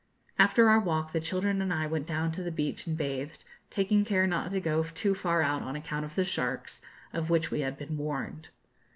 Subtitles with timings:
[0.39, 4.03] After our walk the children and I went down to the beach and bathed, taking
[4.03, 6.81] care not to go too far out on account of the sharks,
[7.13, 8.49] of which we had been warned.